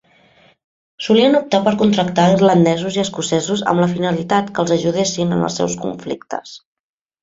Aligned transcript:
Solien 1.07 1.37
optar 1.39 1.59
per 1.67 1.73
contractar 1.83 2.25
a 2.25 2.33
irlandesos 2.39 2.99
i 2.99 3.05
escocesos 3.05 3.65
amb 3.75 3.87
la 3.87 3.93
finalitat 3.95 4.53
que 4.57 4.67
els 4.67 4.77
ajudessin 4.81 5.41
en 5.41 5.49
els 5.51 5.63
seus 5.63 5.81
conflictes. 5.89 6.61